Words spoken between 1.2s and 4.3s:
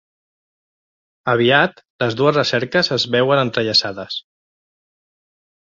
Aviat les dues recerques es veuen entrellaçades.